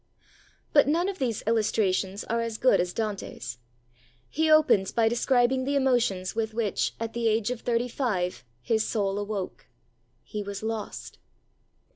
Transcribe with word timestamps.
But 0.73 0.87
none 0.87 1.07
of 1.09 1.19
these 1.19 1.43
illustrations 1.45 2.23
are 2.23 2.41
as 2.41 2.57
good 2.57 2.81
as 2.81 2.91
Dante's. 2.91 3.59
He 4.31 4.49
opens 4.49 4.91
by 4.91 5.07
describing 5.07 5.63
the 5.63 5.75
emotions 5.75 6.33
with 6.33 6.55
which, 6.55 6.95
at 6.99 7.13
the 7.13 7.27
age 7.27 7.51
of 7.51 7.61
thirty 7.61 7.87
five, 7.87 8.43
his 8.63 8.83
soul 8.83 9.19
awoke. 9.19 9.67
He 10.23 10.41
was 10.41 10.63
lost! 10.63 11.19